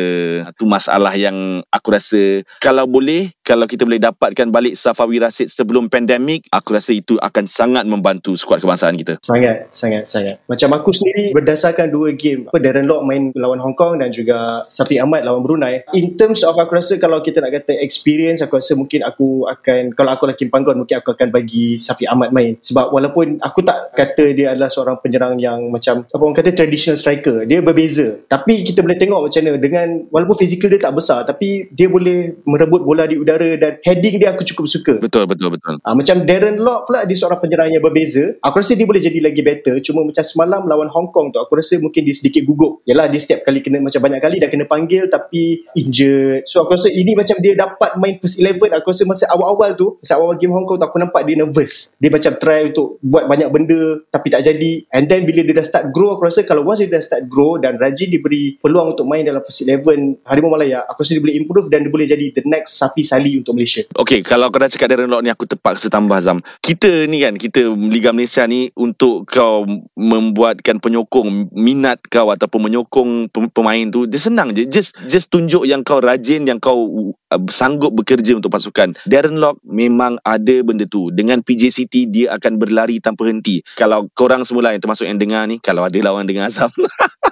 Itu 0.53 0.69
masalah 0.69 1.13
yang 1.17 1.65
aku 1.73 1.87
rasa 1.93 2.20
kalau 2.61 2.85
boleh, 2.85 3.33
kalau 3.41 3.65
kita 3.65 3.83
boleh 3.83 4.01
dapatkan 4.01 4.47
balik 4.49 4.77
Safawi 4.77 5.17
Rasid 5.21 5.49
sebelum 5.49 5.87
pandemik, 5.87 6.47
aku 6.49 6.75
rasa 6.75 6.95
itu 6.95 7.17
akan 7.19 7.45
sangat 7.45 7.83
membantu 7.87 8.33
skuad 8.37 8.61
kebangsaan 8.61 8.95
kita. 8.97 9.17
Sangat, 9.23 9.69
sangat, 9.73 10.03
sangat. 10.07 10.35
Macam 10.45 10.69
aku 10.77 10.93
sendiri 10.93 11.33
berdasarkan 11.35 11.89
dua 11.89 12.13
game. 12.15 12.47
Apa 12.49 12.59
Darren 12.61 12.87
Lock 12.87 13.01
main 13.07 13.33
lawan 13.33 13.59
Hong 13.59 13.75
Kong 13.75 13.99
dan 13.99 14.13
juga 14.13 14.65
Safi 14.67 14.97
Ahmad 14.97 15.25
lawan 15.25 15.41
Brunei. 15.43 15.83
In 15.97 16.15
terms 16.15 16.45
of 16.45 16.55
aku 16.57 16.77
rasa 16.77 16.99
kalau 17.01 17.23
kita 17.23 17.41
nak 17.41 17.51
kata 17.51 17.77
experience, 17.79 18.43
aku 18.43 18.59
rasa 18.59 18.77
mungkin 18.77 19.01
aku 19.01 19.49
akan 19.49 19.95
kalau 19.95 20.11
aku 20.15 20.29
Hakim 20.31 20.47
Panggon 20.53 20.79
mungkin 20.81 20.99
aku 20.99 21.15
akan 21.15 21.33
bagi 21.33 21.81
Safi 21.81 22.07
Ahmad 22.07 22.31
main. 22.31 22.55
Sebab 22.61 22.93
walaupun 22.93 23.41
aku 23.41 23.65
tak 23.65 23.95
kata 23.97 24.31
dia 24.35 24.53
adalah 24.53 24.69
seorang 24.71 24.99
penyerang 25.01 25.35
yang 25.41 25.67
macam 25.71 26.05
apa 26.07 26.21
orang 26.21 26.37
kata 26.37 26.53
traditional 26.53 26.99
striker. 26.99 27.43
Dia 27.47 27.59
berbeza. 27.59 28.21
Tapi 28.27 28.63
kita 28.67 28.83
boleh 28.83 28.97
tengok 28.99 29.27
macam 29.27 29.41
mana 29.43 29.57
dengan 29.57 29.87
walaupun 30.09 30.37
fizikal 30.37 30.69
dia 30.71 30.81
tak 30.81 30.95
besar 30.95 31.23
tapi 31.27 31.69
dia 31.71 31.87
boleh 31.87 32.10
merebut 32.45 32.81
bola 32.83 33.05
di 33.05 33.15
udara 33.17 33.57
dan 33.57 33.77
heading 33.83 34.21
dia 34.21 34.33
aku 34.33 34.43
cukup 34.47 34.65
suka. 34.67 34.93
Betul, 35.01 35.25
betul, 35.27 35.53
betul. 35.53 35.75
Ah, 35.81 35.93
macam 35.97 36.23
Darren 36.23 36.57
Lock 36.61 36.87
pula 36.89 37.03
dia 37.03 37.17
seorang 37.17 37.39
penyerang 37.41 37.69
yang 37.73 37.83
berbeza. 37.83 38.37
Aku 38.43 38.61
rasa 38.61 38.77
dia 38.77 38.87
boleh 38.87 39.01
jadi 39.01 39.19
lagi 39.21 39.41
better. 39.41 39.79
Cuma 39.83 40.05
macam 40.05 40.23
semalam 40.23 40.65
lawan 40.67 40.89
Hong 40.91 41.09
Kong 41.09 41.33
tu 41.33 41.39
aku 41.41 41.57
rasa 41.59 41.77
mungkin 41.81 42.05
dia 42.05 42.15
sedikit 42.15 42.45
gugup. 42.45 42.81
Yalah 42.85 43.09
dia 43.09 43.19
setiap 43.19 43.47
kali 43.47 43.59
kena 43.65 43.81
macam 43.81 43.99
banyak 44.01 44.21
kali 44.21 44.35
dah 44.41 44.49
kena 44.49 44.65
panggil 44.69 45.07
tapi 45.07 45.65
injured. 45.75 46.45
So 46.45 46.63
aku 46.63 46.77
rasa 46.77 46.89
ini 46.91 47.17
macam 47.17 47.37
dia 47.39 47.53
dapat 47.57 47.97
main 47.97 48.15
first 48.19 48.37
11 48.39 48.71
aku 48.71 48.87
rasa 48.93 49.03
masa 49.07 49.25
awal-awal 49.31 49.75
tu, 49.75 49.95
masa 49.99 50.13
awal 50.17 50.35
game 50.37 50.53
Hong 50.53 50.65
Kong 50.67 50.77
tu 50.77 50.85
aku 50.85 50.97
nampak 51.01 51.25
dia 51.25 51.35
nervous. 51.39 51.93
Dia 51.97 52.09
macam 52.13 52.31
try 52.37 52.71
untuk 52.71 53.01
buat 53.03 53.25
banyak 53.27 53.49
benda 53.49 53.81
tapi 54.09 54.27
tak 54.31 54.45
jadi. 54.45 54.85
And 54.93 55.07
then 55.07 55.25
bila 55.25 55.43
dia 55.43 55.55
dah 55.57 55.65
start 55.65 55.85
grow 55.93 56.15
aku 56.15 56.29
rasa 56.29 56.45
kalau 56.47 56.63
once 56.63 56.83
dia 56.83 56.91
dah 56.91 57.03
start 57.03 57.27
grow 57.27 57.57
dan 57.57 57.77
rajin 57.81 58.09
diberi 58.11 58.57
peluang 58.61 58.93
untuk 58.97 59.05
main 59.09 59.25
dalam 59.25 59.41
first 59.43 59.63
11 59.65 60.23
Harimau 60.25 60.53
Malaya, 60.53 60.85
aku 60.85 61.03
rasa 61.03 61.17
dia 61.17 61.23
boleh 61.23 61.37
improve 61.37 61.67
dan 61.71 61.85
dia 61.85 61.91
boleh 61.91 62.00
jadi 62.07 62.31
the 62.33 62.43
next 62.45 62.77
Safi 62.77 63.05
Sali 63.05 63.37
untuk 63.37 63.57
Malaysia. 63.57 63.83
Okay, 63.93 64.21
kalau 64.21 64.49
kau 64.49 64.61
dah 64.61 64.69
cakap 64.69 64.93
Darren 64.93 65.09
Lock 65.09 65.23
ni 65.25 65.29
aku 65.29 65.45
terpaksa 65.45 65.89
tambah 65.89 66.17
Zam. 66.21 66.39
Kita 66.61 67.05
ni 67.09 67.21
kan, 67.21 67.35
kita 67.35 67.67
Liga 67.67 68.15
Malaysia 68.15 68.45
ni 68.45 68.69
untuk 68.77 69.27
kau 69.29 69.65
membuatkan 69.97 70.81
penyokong 70.81 71.53
minat 71.53 72.01
kau 72.07 72.29
ataupun 72.29 72.71
menyokong 72.71 73.31
pem- 73.31 73.51
pemain 73.51 73.85
tu, 73.89 74.05
dia 74.07 74.21
senang 74.21 74.53
je. 74.53 74.67
Just 74.67 74.97
just 75.07 75.33
tunjuk 75.33 75.65
yang 75.65 75.81
kau 75.81 76.01
rajin, 76.01 76.45
yang 76.47 76.57
kau 76.57 77.13
uh, 77.31 77.41
sanggup 77.49 77.93
bekerja 77.95 78.37
untuk 78.37 78.53
pasukan. 78.53 78.93
Darren 79.07 79.39
Lock 79.39 79.59
memang 79.65 80.19
ada 80.23 80.55
benda 80.61 80.85
tu. 80.85 81.09
Dengan 81.11 81.41
PJ 81.41 81.73
City 81.73 82.07
dia 82.07 82.35
akan 82.37 82.59
berlari 82.61 83.01
tanpa 83.01 83.27
henti. 83.27 83.63
Kalau 83.79 84.07
korang 84.13 84.43
semula 84.43 84.75
yang 84.75 84.81
termasuk 84.83 85.07
yang 85.07 85.17
dengar 85.17 85.47
ni, 85.47 85.57
kalau 85.57 85.87
ada 85.87 85.97
lawan 86.01 86.27
dengan 86.27 86.47
Azam. 86.51 86.69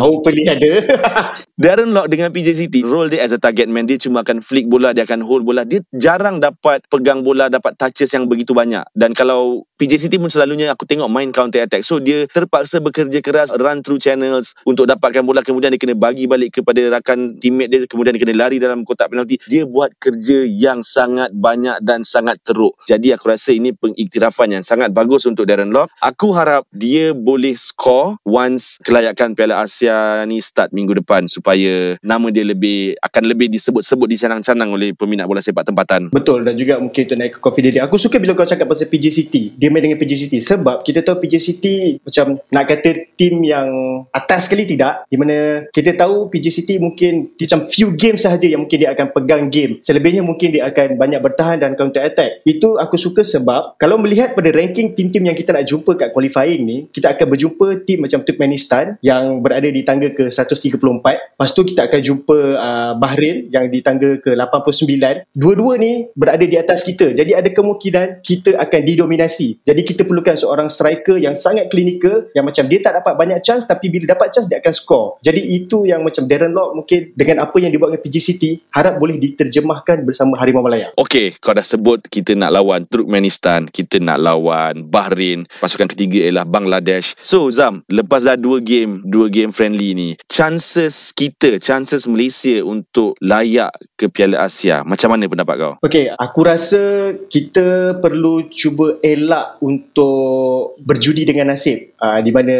Hopefully 0.00 0.48
ada. 0.48 0.80
Darren 1.62 1.92
Lock 1.92 2.08
dengan 2.08 2.32
PJ 2.32 2.56
City. 2.56 2.80
Role 2.80 3.12
dia 3.12 3.20
as 3.20 3.36
a 3.36 3.38
target 3.38 3.68
man 3.68 3.84
dia 3.84 4.00
cuma 4.00 4.24
akan 4.24 4.40
flick 4.40 4.64
bola 4.64 4.96
dia 4.96 5.04
akan 5.04 5.20
hold 5.20 5.44
bola. 5.44 5.68
Dia 5.68 5.84
jarang 5.92 6.40
dapat 6.40 6.80
pegang 6.88 7.20
bola 7.20 7.52
dapat 7.52 7.76
touches 7.76 8.08
yang 8.16 8.24
begitu 8.24 8.56
banyak. 8.56 8.80
Dan 8.96 9.12
kalau 9.12 9.68
PJ 9.76 10.08
City 10.08 10.16
pun 10.16 10.32
selalunya 10.32 10.72
aku 10.72 10.88
tengok 10.88 11.12
main 11.12 11.28
counter 11.36 11.60
attack. 11.60 11.84
So 11.84 12.00
dia 12.00 12.24
terpaksa 12.32 12.80
bekerja 12.80 13.20
keras 13.20 13.52
run 13.60 13.84
through 13.84 14.00
channels 14.00 14.56
untuk 14.64 14.88
dapatkan 14.88 15.20
bola. 15.20 15.44
Kemudian 15.44 15.76
dia 15.76 15.80
kena 15.80 15.92
bagi 15.92 16.24
balik 16.24 16.64
kepada 16.64 16.80
rakan 16.96 17.36
teammate 17.36 17.68
dia. 17.68 17.80
Kemudian 17.84 18.16
dia 18.16 18.24
kena 18.24 18.40
lari 18.40 18.56
dalam 18.56 18.88
kotak 18.88 19.12
penalti. 19.12 19.36
Dia 19.52 19.68
buat 19.68 19.92
kerja 20.00 20.48
yang 20.48 20.80
sangat 20.80 21.28
banyak 21.36 21.84
dan 21.84 22.08
sangat 22.08 22.40
teruk. 22.40 22.72
Jadi 22.88 23.12
aku 23.12 23.28
rasa 23.28 23.52
ini 23.52 23.76
pengiktirafan 23.76 24.56
yang 24.56 24.64
sangat 24.64 24.96
bagus 24.96 25.28
untuk 25.28 25.44
Darren 25.44 25.76
Lock. 25.76 25.92
Aku 26.00 26.32
harap 26.32 26.64
dia 26.72 27.12
boleh 27.12 27.52
score 27.52 28.16
once 28.24 28.80
kelayakan 28.80 29.36
Piala 29.36 29.60
Asia 29.68 29.89
ni 30.26 30.42
start 30.42 30.72
minggu 30.74 30.98
depan 31.02 31.26
supaya 31.26 31.96
nama 32.00 32.28
dia 32.32 32.44
lebih 32.46 32.96
akan 33.00 33.24
lebih 33.26 33.50
disebut-sebut 33.52 34.06
dicanang-canang 34.10 34.70
oleh 34.74 34.90
peminat 34.96 35.26
bola 35.28 35.42
sepak 35.42 35.68
tempatan. 35.68 36.10
Betul 36.10 36.42
dan 36.46 36.54
juga 36.56 36.80
mungkin 36.80 37.02
untuk 37.06 37.18
naik 37.18 37.34
ke 37.38 37.60
dia. 37.70 37.82
Aku 37.86 37.96
suka 38.00 38.16
bila 38.18 38.32
kau 38.34 38.48
cakap 38.48 38.66
pasal 38.66 38.88
PJ 38.88 39.06
City. 39.12 39.52
Dia 39.54 39.68
main 39.68 39.84
dengan 39.84 39.98
PJ 40.00 40.12
City 40.26 40.38
sebab 40.40 40.82
kita 40.82 41.04
tahu 41.04 41.22
PJ 41.22 41.34
City 41.38 41.76
macam 42.02 42.40
nak 42.50 42.64
kata 42.66 42.90
tim 43.14 43.42
yang 43.44 43.68
atas 44.10 44.48
sekali 44.48 44.64
tidak. 44.66 45.06
Di 45.06 45.16
mana 45.16 45.66
kita 45.70 45.94
tahu 45.94 46.32
PJ 46.32 46.46
City 46.50 46.74
mungkin 46.80 47.34
dia 47.36 47.50
macam 47.50 47.66
few 47.68 47.94
games 47.94 48.24
sahaja 48.24 48.46
yang 48.46 48.66
mungkin 48.66 48.78
dia 48.80 48.90
akan 48.92 49.06
pegang 49.14 49.44
game. 49.52 49.78
Selebihnya 49.82 50.22
mungkin 50.24 50.54
dia 50.54 50.68
akan 50.68 50.96
banyak 50.96 51.20
bertahan 51.20 51.58
dan 51.62 51.74
counter 51.78 52.04
attack. 52.04 52.42
Itu 52.44 52.80
aku 52.80 52.96
suka 52.96 53.22
sebab 53.22 53.76
kalau 53.76 53.96
melihat 54.00 54.32
pada 54.34 54.50
ranking 54.50 54.92
tim-tim 54.94 55.26
yang 55.26 55.36
kita 55.36 55.54
nak 55.54 55.66
jumpa 55.66 55.96
kat 55.96 56.08
qualifying 56.14 56.62
ni, 56.64 56.78
kita 56.90 57.14
akan 57.14 57.26
berjumpa 57.36 57.66
tim 57.84 58.04
macam 58.04 58.20
Turkmenistan 58.24 58.96
yang 59.00 59.40
berada 59.40 59.68
di 59.68 59.79
tangga 59.86 60.12
ke 60.12 60.28
134. 60.28 60.76
Lepas 60.80 61.50
tu 61.56 61.62
kita 61.64 61.86
akan 61.88 62.00
jumpa 62.00 62.38
uh, 62.56 62.92
Bahrain 62.96 63.48
yang 63.52 63.68
di 63.68 63.80
tangga 63.80 64.20
ke 64.20 64.32
89. 64.36 65.32
Dua-dua 65.32 65.80
ni 65.80 66.08
berada 66.14 66.42
di 66.44 66.56
atas 66.56 66.84
kita. 66.84 67.12
Jadi 67.12 67.32
ada 67.32 67.48
kemungkinan 67.50 68.24
kita 68.24 68.56
akan 68.60 68.80
didominasi. 68.84 69.62
Jadi 69.64 69.82
kita 69.84 70.02
perlukan 70.04 70.36
seorang 70.36 70.68
striker 70.68 71.16
yang 71.16 71.34
sangat 71.34 71.68
klinikal 71.72 72.28
yang 72.36 72.44
macam 72.46 72.66
dia 72.66 72.80
tak 72.80 73.00
dapat 73.00 73.14
banyak 73.16 73.40
chance 73.44 73.64
tapi 73.66 73.92
bila 73.92 74.16
dapat 74.16 74.32
chance 74.32 74.48
dia 74.48 74.58
akan 74.60 74.74
score. 74.74 75.08
Jadi 75.20 75.40
itu 75.56 75.84
yang 75.88 76.02
macam 76.02 76.26
Darren 76.26 76.52
Lock 76.52 76.76
mungkin 76.76 77.12
dengan 77.14 77.44
apa 77.44 77.56
yang 77.58 77.72
dibuat 77.74 77.94
dengan 77.94 78.02
PG 78.04 78.16
City 78.22 78.50
harap 78.72 78.96
boleh 78.96 79.16
diterjemahkan 79.18 80.06
bersama 80.06 80.38
Harimau 80.38 80.64
Malaya. 80.64 80.92
Okey, 80.96 81.36
kau 81.38 81.52
dah 81.52 81.64
sebut 81.64 82.02
kita 82.08 82.34
nak 82.34 82.54
lawan 82.54 82.86
Turkmenistan, 82.88 83.66
kita 83.68 83.98
nak 84.02 84.18
lawan 84.20 84.86
Bahrain, 84.88 85.46
pasukan 85.58 85.90
ketiga 85.92 86.26
ialah 86.26 86.46
Bangladesh. 86.46 87.14
So 87.20 87.50
Zam, 87.50 87.82
lepas 87.90 88.24
dah 88.26 88.36
dua 88.38 88.62
game, 88.62 89.04
dua 89.06 89.28
game 89.28 89.50
friendly 89.70 89.94
ni, 89.94 90.08
chances 90.26 91.14
kita, 91.14 91.62
chances 91.62 92.10
Malaysia 92.10 92.58
untuk 92.66 93.14
layak 93.22 93.70
ke 93.94 94.10
Piala 94.10 94.42
Asia, 94.50 94.82
macam 94.82 95.14
mana 95.14 95.30
pendapat 95.30 95.54
kau? 95.54 95.74
Okey, 95.86 96.10
aku 96.10 96.40
rasa 96.42 97.14
kita 97.30 97.94
perlu 98.02 98.50
cuba 98.50 98.98
elak 99.06 99.62
untuk 99.62 100.74
berjudi 100.82 101.22
dengan 101.22 101.54
nasib. 101.54 101.94
Uh, 102.02 102.18
di 102.18 102.34
mana 102.34 102.56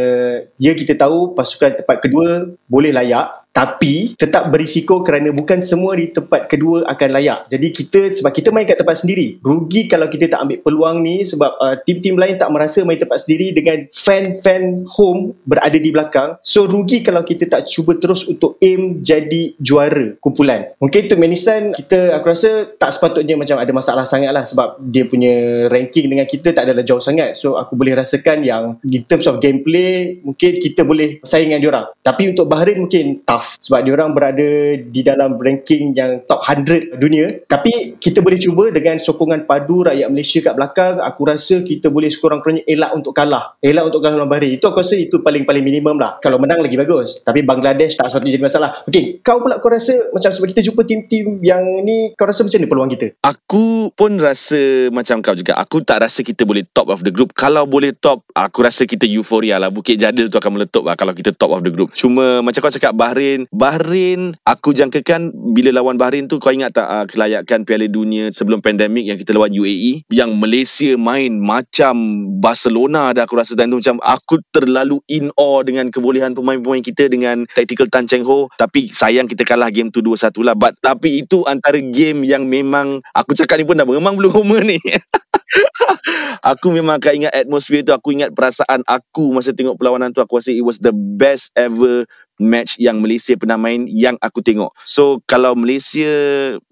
ya 0.60 0.76
kita 0.76 0.94
tahu 0.94 1.34
pasukan 1.34 1.82
tempat 1.82 1.96
kedua 1.98 2.46
boleh 2.70 2.94
layak 2.94 3.39
Tapi 3.50 4.14
tetap 4.14 4.46
berisiko 4.48 5.02
kerana 5.02 5.34
bukan 5.34 5.58
semua 5.60 5.98
di 5.98 6.14
tempat 6.14 6.46
kedua 6.46 6.86
akan 6.86 7.08
layak. 7.18 7.40
Jadi 7.50 7.66
kita 7.74 8.00
sebab 8.22 8.30
kita 8.30 8.54
main 8.54 8.66
kat 8.66 8.78
tempat 8.78 9.02
sendiri. 9.02 9.42
Rugi 9.42 9.90
kalau 9.90 10.06
kita 10.06 10.30
tak 10.30 10.46
ambil 10.46 10.58
peluang 10.62 11.02
ni 11.02 11.26
sebab 11.26 11.58
uh, 11.58 11.76
tim-tim 11.82 12.14
lain 12.14 12.38
tak 12.38 12.50
merasa 12.54 12.86
main 12.86 12.96
tempat 12.98 13.26
sendiri 13.26 13.50
dengan 13.50 13.90
fan-fan 13.90 14.86
home 14.86 15.34
berada 15.42 15.76
di 15.76 15.90
belakang. 15.90 16.38
So 16.46 16.70
rugi 16.70 17.02
kalau 17.02 17.26
kita 17.26 17.50
tak 17.50 17.66
cuba 17.66 17.98
terus 17.98 18.22
untuk 18.30 18.54
aim 18.62 19.02
jadi 19.02 19.58
juara 19.58 20.14
kumpulan. 20.22 20.70
Mungkin 20.78 21.10
Turkmenistan 21.10 21.74
kita 21.74 22.14
aku 22.14 22.30
rasa 22.30 22.70
tak 22.78 22.94
sepatutnya 22.94 23.34
macam 23.34 23.58
ada 23.58 23.72
masalah 23.74 24.06
sangat 24.06 24.30
lah 24.30 24.46
sebab 24.46 24.78
dia 24.78 25.04
punya 25.10 25.66
ranking 25.66 26.06
dengan 26.06 26.26
kita 26.30 26.54
tak 26.54 26.70
adalah 26.70 26.86
jauh 26.86 27.02
sangat. 27.02 27.34
So 27.34 27.58
aku 27.58 27.74
boleh 27.74 27.98
rasakan 27.98 28.46
yang 28.46 28.78
in 28.86 29.02
terms 29.10 29.26
of 29.26 29.42
gameplay 29.42 30.22
mungkin 30.22 30.62
kita 30.62 30.86
boleh 30.86 31.18
saing 31.26 31.50
dengan 31.50 31.62
diorang. 31.66 31.86
Tapi 31.98 32.30
untuk 32.30 32.46
Bahrain 32.46 32.78
mungkin 32.78 33.26
tough 33.40 33.56
sebab 33.56 33.80
diorang 33.88 34.12
berada 34.12 34.76
di 34.76 35.00
dalam 35.00 35.40
ranking 35.40 35.96
yang 35.96 36.20
top 36.28 36.44
100 36.44 37.00
dunia. 37.00 37.40
Tapi 37.48 37.96
kita 37.96 38.20
boleh 38.20 38.36
cuba 38.36 38.68
dengan 38.68 39.00
sokongan 39.00 39.48
padu 39.48 39.88
rakyat 39.88 40.12
Malaysia 40.12 40.44
kat 40.44 40.52
belakang 40.52 41.00
aku 41.00 41.22
rasa 41.24 41.64
kita 41.64 41.88
boleh 41.88 42.12
sekurang-kurangnya 42.12 42.68
elak 42.68 42.92
untuk 42.92 43.16
kalah. 43.16 43.56
Elak 43.64 43.88
untuk 43.88 44.04
kalah 44.04 44.28
Bahrain. 44.28 44.60
Itu 44.60 44.68
aku 44.68 44.84
rasa 44.84 45.00
itu 45.00 45.24
paling-paling 45.24 45.64
minimum 45.64 45.96
lah. 45.96 46.20
Kalau 46.20 46.36
menang 46.36 46.60
lagi 46.60 46.76
bagus. 46.76 47.24
Tapi 47.24 47.40
Bangladesh 47.40 47.96
tak 47.96 48.12
sepatutnya 48.12 48.36
jadi 48.36 48.44
masalah. 48.44 48.70
Okay, 48.84 49.24
kau 49.24 49.40
pula 49.40 49.56
kau 49.56 49.72
rasa 49.72 50.12
macam 50.12 50.28
sebab 50.28 50.52
kita 50.52 50.60
jumpa 50.68 50.82
tim-tim 50.84 51.40
yang 51.40 51.64
ni 51.80 52.12
kau 52.18 52.28
rasa 52.28 52.44
macam 52.44 52.60
mana 52.60 52.68
peluang 52.68 52.90
kita? 52.92 53.06
Aku 53.24 53.94
pun 53.96 54.20
rasa 54.20 54.92
macam 54.92 55.24
kau 55.24 55.32
juga. 55.32 55.56
Aku 55.56 55.80
tak 55.80 56.04
rasa 56.04 56.20
kita 56.20 56.44
boleh 56.44 56.66
top 56.74 56.92
of 56.92 57.00
the 57.06 57.14
group. 57.14 57.32
Kalau 57.32 57.64
boleh 57.64 57.94
top, 57.96 58.26
aku 58.34 58.66
rasa 58.66 58.84
kita 58.84 59.08
euforia 59.08 59.56
lah. 59.56 59.72
Bukit 59.72 59.96
Jadil 59.96 60.28
tu 60.28 60.36
akan 60.36 60.60
meletup 60.60 60.84
lah 60.84 60.98
kalau 60.98 61.14
kita 61.14 61.30
top 61.32 61.54
of 61.54 61.62
the 61.62 61.70
group. 61.70 61.94
Cuma 61.94 62.42
macam 62.42 62.58
kau 62.66 62.72
cakap 62.72 62.92
Bahrain. 62.96 63.29
Bahrain, 63.54 64.34
aku 64.42 64.74
jangkakan 64.74 65.34
bila 65.54 65.74
lawan 65.74 66.00
Bahrain 66.00 66.26
tu 66.26 66.42
kau 66.42 66.50
ingat 66.50 66.74
tak 66.74 66.86
uh, 66.86 67.04
kelayakan 67.06 67.62
Piala 67.62 67.86
Dunia 67.86 68.32
sebelum 68.34 68.58
pandemik 68.64 69.06
yang 69.06 69.18
kita 69.20 69.36
lawan 69.36 69.52
UAE? 69.54 70.08
Yang 70.10 70.30
Malaysia 70.34 70.90
main 70.98 71.38
macam 71.38 72.26
Barcelona 72.42 73.14
dah 73.14 73.28
aku 73.28 73.38
rasa 73.38 73.54
dan 73.54 73.70
tu 73.70 73.78
macam 73.78 74.00
aku 74.02 74.42
terlalu 74.50 74.98
in 75.06 75.30
awe 75.38 75.62
dengan 75.62 75.92
kebolehan 75.92 76.34
pemain-pemain 76.34 76.82
kita 76.82 77.06
dengan 77.06 77.46
tactical 77.54 77.86
Tan 77.86 78.10
Cheng 78.10 78.26
Ho. 78.26 78.50
Tapi 78.56 78.90
sayang 78.90 79.30
kita 79.30 79.46
kalah 79.46 79.70
game 79.70 79.92
tu 79.94 80.02
2-1 80.02 80.34
lah. 80.42 80.56
But, 80.56 80.78
tapi 80.82 81.22
itu 81.22 81.46
antara 81.46 81.78
game 81.78 82.26
yang 82.26 82.48
memang 82.48 83.04
aku 83.14 83.36
cakap 83.36 83.60
ni 83.60 83.68
pun 83.68 83.78
dah 83.78 83.86
memang 83.86 84.18
belum 84.18 84.32
homer 84.34 84.62
ni. 84.66 84.78
aku 86.52 86.70
memang 86.70 87.02
akan 87.02 87.26
ingat 87.26 87.34
atmosphere 87.34 87.82
tu 87.82 87.90
Aku 87.90 88.14
ingat 88.14 88.30
perasaan 88.30 88.86
aku 88.86 89.34
Masa 89.34 89.50
tengok 89.50 89.76
perlawanan 89.78 90.14
tu 90.14 90.22
Aku 90.22 90.38
rasa 90.38 90.54
it 90.54 90.62
was 90.62 90.78
the 90.78 90.94
best 90.94 91.50
ever 91.58 92.06
Match 92.40 92.80
yang 92.80 93.04
Malaysia 93.04 93.36
pernah 93.36 93.60
main 93.60 93.84
Yang 93.86 94.16
aku 94.24 94.40
tengok. 94.40 94.72
So 94.88 95.20
kalau 95.28 95.52
Malaysia 95.52 96.08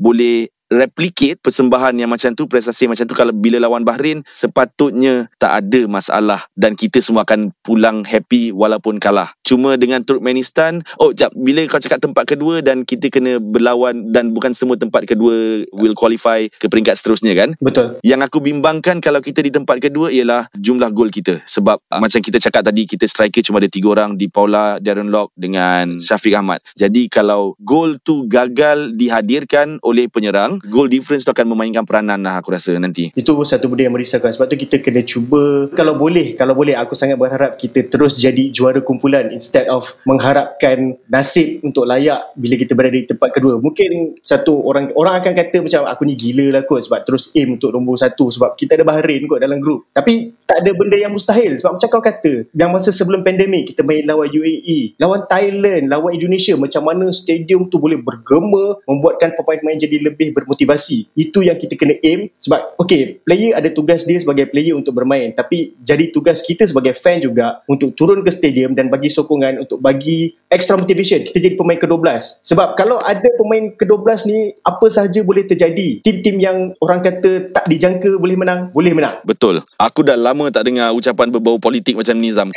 Boleh 0.00 0.48
replicate 0.68 1.40
persembahan 1.40 1.96
yang 1.96 2.12
macam 2.12 2.36
tu 2.36 2.44
prestasi 2.44 2.88
macam 2.88 3.08
tu 3.08 3.16
kalau 3.16 3.32
bila 3.32 3.56
lawan 3.60 3.84
Bahrain 3.84 4.20
sepatutnya 4.28 5.28
tak 5.40 5.64
ada 5.64 5.88
masalah 5.88 6.44
dan 6.54 6.76
kita 6.76 7.00
semua 7.00 7.24
akan 7.24 7.52
pulang 7.64 8.04
happy 8.04 8.52
walaupun 8.52 9.00
kalah. 9.00 9.32
Cuma 9.44 9.80
dengan 9.80 10.04
Turkmenistan 10.04 10.84
oh 11.00 11.16
jap 11.16 11.32
bila 11.36 11.64
kau 11.66 11.80
cakap 11.80 12.04
tempat 12.04 12.28
kedua 12.28 12.60
dan 12.60 12.84
kita 12.84 13.08
kena 13.08 13.40
berlawan 13.40 14.12
dan 14.12 14.36
bukan 14.36 14.52
semua 14.52 14.76
tempat 14.76 15.08
kedua 15.08 15.64
will 15.72 15.96
qualify 15.96 16.44
ke 16.60 16.68
peringkat 16.68 17.00
seterusnya 17.00 17.32
kan? 17.34 17.56
Betul. 17.58 18.00
yang 18.04 18.20
aku 18.20 18.38
bimbangkan 18.38 19.00
kalau 19.00 19.18
kita 19.24 19.40
di 19.40 19.50
tempat 19.50 19.80
kedua 19.80 20.12
ialah 20.12 20.46
jumlah 20.56 20.92
gol 20.92 21.08
kita. 21.08 21.40
Sebab 21.48 21.80
uh, 21.80 22.00
macam 22.00 22.20
kita 22.20 22.36
cakap 22.38 22.68
tadi 22.68 22.84
kita 22.84 23.08
striker 23.08 23.40
cuma 23.40 23.58
ada 23.58 23.70
tiga 23.70 23.96
orang 23.96 24.20
di 24.20 24.28
Paula 24.28 24.76
Darren 24.78 25.08
Lock 25.08 25.32
dengan 25.34 25.96
Syafiq 25.96 26.36
Ahmad. 26.36 26.60
Jadi 26.76 27.08
kalau 27.08 27.56
gol 27.64 27.96
tu 28.04 28.28
gagal 28.28 28.94
dihadirkan 28.94 29.80
oleh 29.80 30.06
penyerang 30.12 30.57
goal 30.66 30.90
difference 30.90 31.22
tu 31.22 31.30
akan 31.30 31.54
memainkan 31.54 31.86
peranan 31.86 32.18
lah 32.22 32.42
aku 32.42 32.54
rasa 32.54 32.74
nanti. 32.76 33.14
Itu 33.14 33.38
satu 33.46 33.70
benda 33.70 33.86
yang 33.86 33.94
merisaukan. 33.94 34.34
Sebab 34.34 34.46
tu 34.50 34.58
kita 34.58 34.82
kena 34.82 35.06
cuba, 35.06 35.70
kalau 35.72 35.94
boleh, 35.94 36.34
kalau 36.34 36.58
boleh, 36.58 36.74
aku 36.74 36.98
sangat 36.98 37.14
berharap 37.14 37.54
kita 37.54 37.86
terus 37.86 38.18
jadi 38.18 38.50
juara 38.50 38.82
kumpulan 38.82 39.30
instead 39.30 39.70
of 39.70 39.94
mengharapkan 40.02 40.98
nasib 41.06 41.62
untuk 41.62 41.86
layak 41.86 42.34
bila 42.34 42.54
kita 42.58 42.72
berada 42.74 42.96
di 42.98 43.06
tempat 43.06 43.30
kedua. 43.30 43.60
Mungkin 43.62 44.18
satu 44.24 44.64
orang 44.66 44.90
orang 44.98 45.22
akan 45.22 45.32
kata 45.36 45.56
macam 45.62 45.80
aku 45.86 46.02
ni 46.08 46.14
gila 46.18 46.58
lah 46.58 46.62
kot 46.66 46.82
sebab 46.88 47.06
terus 47.06 47.30
aim 47.36 47.54
untuk 47.54 47.70
nombor 47.70 48.00
satu 48.00 48.32
sebab 48.32 48.58
kita 48.58 48.74
ada 48.74 48.84
Bahrain 48.88 49.22
kot 49.28 49.38
dalam 49.38 49.62
grup. 49.62 49.86
Tapi 49.92 50.32
tak 50.48 50.64
ada 50.64 50.70
benda 50.72 50.96
yang 50.96 51.12
mustahil 51.12 51.60
sebab 51.60 51.76
macam 51.76 51.88
kau 51.92 52.02
kata, 52.02 52.32
yang 52.56 52.72
masa 52.72 52.90
sebelum 52.90 53.20
pandemik 53.20 53.74
kita 53.74 53.84
main 53.84 54.02
lawan 54.08 54.32
UAE, 54.32 54.96
lawan 54.96 55.28
Thailand, 55.28 55.92
lawan 55.92 56.16
Indonesia, 56.16 56.56
macam 56.56 56.82
mana 56.88 57.12
stadium 57.12 57.68
tu 57.68 57.76
boleh 57.76 58.00
bergema, 58.00 58.80
membuatkan 58.88 59.36
pemain-pemain 59.36 59.76
jadi 59.76 59.96
lebih 60.08 60.32
ber 60.32 60.47
motivasi. 60.48 61.12
Itu 61.12 61.44
yang 61.44 61.60
kita 61.60 61.76
kena 61.76 62.00
aim 62.00 62.32
sebab 62.40 62.80
okay, 62.80 63.20
player 63.22 63.52
ada 63.52 63.68
tugas 63.68 64.08
dia 64.08 64.16
sebagai 64.16 64.48
player 64.48 64.72
untuk 64.72 64.96
bermain 64.96 65.30
tapi 65.36 65.76
jadi 65.84 66.08
tugas 66.08 66.40
kita 66.40 66.64
sebagai 66.64 66.96
fan 66.96 67.20
juga 67.20 67.60
untuk 67.68 67.92
turun 67.92 68.24
ke 68.24 68.32
stadium 68.32 68.72
dan 68.72 68.88
bagi 68.88 69.12
sokongan 69.12 69.68
untuk 69.68 69.78
bagi 69.78 70.32
extra 70.48 70.80
motivation 70.80 71.28
kita 71.28 71.38
jadi 71.38 71.54
pemain 71.58 71.76
ke-12. 71.76 72.40
Sebab 72.40 72.78
kalau 72.78 72.98
ada 73.04 73.28
pemain 73.36 73.68
ke-12 73.76 74.08
ni 74.30 74.38
apa 74.64 74.86
sahaja 74.88 75.20
boleh 75.20 75.44
terjadi. 75.44 76.00
Tim-tim 76.00 76.40
yang 76.40 76.72
orang 76.80 77.04
kata 77.04 77.52
tak 77.52 77.68
dijangka 77.68 78.16
boleh 78.16 78.36
menang, 78.38 78.60
boleh 78.72 78.92
menang. 78.96 79.20
Betul. 79.26 79.60
Aku 79.76 80.00
dah 80.06 80.16
lama 80.16 80.48
tak 80.48 80.70
dengar 80.70 80.94
ucapan 80.94 81.28
berbau 81.28 81.60
politik 81.60 81.98
macam 81.98 82.16
ni 82.16 82.32
Zam. 82.32 82.48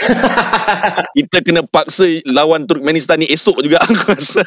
kita 1.17 1.43
kena 1.43 1.65
paksa 1.65 2.21
lawan 2.29 2.63
Turkmenistan 2.69 3.19
ni 3.19 3.27
esok 3.27 3.59
juga 3.65 3.81
aku 3.83 4.15
rasa. 4.15 4.45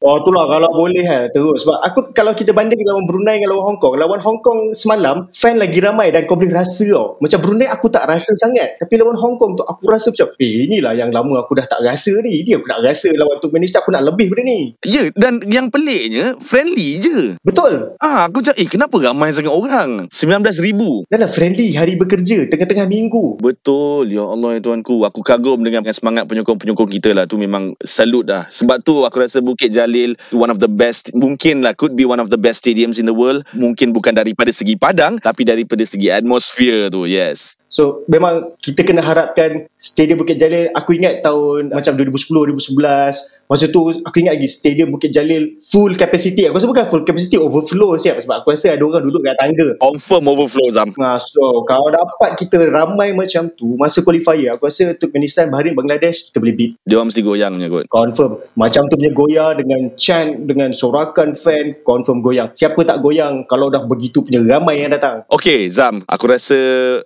Oh 0.00 0.22
itulah 0.22 0.46
kalau 0.48 0.70
boleh 0.72 1.04
ha, 1.04 1.28
terus. 1.34 1.66
Sebab 1.66 1.78
aku 1.82 1.98
kalau 2.14 2.32
kita 2.32 2.54
banding 2.54 2.80
lawan 2.86 3.04
Brunei 3.10 3.42
dengan 3.42 3.58
lawan 3.58 3.74
Hong 3.74 3.78
Kong. 3.82 3.94
Lawan 3.98 4.20
Hong 4.22 4.40
Kong 4.40 4.60
semalam, 4.72 5.26
fan 5.34 5.58
lagi 5.58 5.82
ramai 5.82 6.14
dan 6.14 6.24
kau 6.30 6.38
boleh 6.38 6.54
rasa 6.54 6.86
tau. 6.86 7.18
Macam 7.18 7.38
Brunei 7.42 7.66
aku 7.66 7.90
tak 7.90 8.06
rasa 8.06 8.30
sangat. 8.38 8.78
Tapi 8.78 8.94
lawan 8.96 9.18
Hong 9.18 9.36
Kong 9.36 9.58
tu 9.58 9.66
aku 9.66 9.90
rasa 9.90 10.14
macam, 10.14 10.30
eh 10.38 10.70
inilah 10.70 10.94
yang 10.94 11.10
lama 11.10 11.42
aku 11.42 11.58
dah 11.58 11.66
tak 11.66 11.82
rasa 11.82 12.14
ni. 12.22 12.46
Dia 12.46 12.62
aku 12.62 12.70
nak 12.70 12.80
rasa 12.86 13.10
lawan 13.12 13.42
Turkmenistan 13.42 13.82
aku 13.82 13.90
nak 13.90 14.06
lebih 14.06 14.30
benda 14.30 14.42
ni. 14.46 14.78
Ya, 14.86 15.10
dan 15.18 15.42
yang 15.50 15.68
peliknya, 15.74 16.38
friendly 16.38 17.02
je. 17.02 17.18
Betul. 17.42 17.98
Ah, 17.98 18.30
aku 18.30 18.46
cakap, 18.46 18.62
eh 18.62 18.68
kenapa 18.70 18.94
ramai 19.02 19.34
sangat 19.34 19.50
orang? 19.50 20.06
19,000. 20.12 21.10
Dah 21.10 21.18
lah 21.18 21.30
friendly 21.30 21.74
hari 21.74 21.98
bekerja, 21.98 22.46
tengah-tengah 22.46 22.86
minggu. 22.86 23.42
Betul, 23.42 24.14
ya 24.14 24.22
Allah 24.22 24.56
ya 24.56 24.60
Tuanku. 24.62 25.02
Aku 25.02 25.26
kagum 25.26 25.66
dengan 25.66 25.82
semangat 25.90 26.28
penyokong-penyokong 26.30 26.90
kita 27.00 27.10
lah. 27.16 27.24
Tu 27.26 27.40
memang 27.40 27.74
salute 27.82 28.28
dah. 28.30 28.44
Sebab 28.46 28.84
tu 28.84 29.02
aku 29.02 29.22
rasa 29.22 29.40
Bukit 29.40 29.72
Jalil, 29.72 30.14
one 30.34 30.52
of 30.52 30.60
the 30.60 30.68
best, 30.70 31.10
mungkin 31.16 31.64
lah, 31.64 31.72
could 31.72 31.96
be 31.96 32.04
one 32.04 32.20
of 32.20 32.28
the 32.28 32.38
best 32.38 32.62
stadiums 32.76 33.00
in 33.00 33.08
the 33.08 33.16
world. 33.16 33.40
Mungkin 33.56 33.96
bukan 33.96 34.12
daripada 34.12 34.52
segi 34.52 34.76
padang, 34.76 35.16
tapi 35.16 35.48
daripada 35.48 35.80
segi 35.88 36.12
atmosphere 36.12 36.92
tu, 36.92 37.08
yes. 37.08 37.56
So 37.72 38.04
memang 38.06 38.52
kita 38.60 38.84
kena 38.84 39.00
harapkan 39.00 39.66
Stadium 39.74 40.22
Bukit 40.22 40.38
Jalil 40.38 40.70
Aku 40.76 40.94
ingat 40.94 41.20
tahun 41.20 41.74
macam 41.74 41.98
2010-2011 41.98 43.35
Masa 43.46 43.70
tu 43.70 43.94
aku 44.02 44.16
ingat 44.18 44.34
lagi 44.34 44.50
Stadium 44.50 44.90
Bukit 44.90 45.14
Jalil 45.14 45.62
full 45.62 45.94
capacity 45.94 46.50
Aku 46.50 46.58
rasa 46.58 46.66
bukan 46.66 46.86
full 46.90 47.04
capacity 47.06 47.38
overflow 47.38 47.94
siap 47.94 48.18
Sebab 48.26 48.42
aku 48.42 48.50
rasa 48.50 48.74
ada 48.74 48.82
orang 48.82 49.06
duduk 49.06 49.22
kat 49.22 49.38
tangga 49.38 49.68
Confirm 49.78 50.24
overflow 50.34 50.66
Zam. 50.74 50.90
Nah, 50.98 51.22
so 51.22 51.62
kalau 51.62 51.94
dapat 51.94 52.34
kita 52.34 52.58
ramai 52.66 53.14
macam 53.14 53.46
tu 53.54 53.78
Masa 53.78 54.02
qualifier 54.02 54.58
Aku 54.58 54.66
rasa 54.66 54.90
Turkmenistan, 54.98 55.46
Bahrain, 55.46 55.78
Bangladesh 55.78 56.26
Kita 56.30 56.42
boleh 56.42 56.54
beat 56.58 56.70
Dia 56.82 56.98
orang 56.98 57.14
mesti 57.14 57.22
goyang 57.22 57.52
punya 57.54 57.68
kot. 57.70 57.84
Confirm 57.86 58.32
Macam 58.58 58.82
tu 58.90 58.94
punya 58.98 59.12
goyang 59.14 59.52
Dengan 59.62 59.80
chant 59.94 60.30
Dengan 60.42 60.70
sorakan 60.74 61.38
fan 61.38 61.78
Confirm 61.86 62.18
goyang 62.26 62.50
Siapa 62.50 62.82
tak 62.82 62.98
goyang 62.98 63.46
Kalau 63.46 63.70
dah 63.70 63.86
begitu 63.86 64.26
punya 64.26 64.42
ramai 64.42 64.82
yang 64.82 64.90
datang 64.90 65.22
Okay 65.30 65.70
Zam, 65.70 66.02
aku 66.10 66.24
rasa 66.26 66.58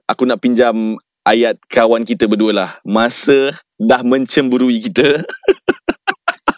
aku 0.08 0.24
nak 0.24 0.40
pinjam 0.40 0.96
ayat 1.24 1.60
kawan 1.68 2.02
kita 2.02 2.24
berdua 2.26 2.52
lah. 2.52 2.70
Masa 2.82 3.54
dah 3.76 4.02
mencemburui 4.02 4.80
kita. 4.80 5.20